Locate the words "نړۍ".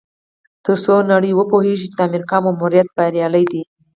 1.11-1.31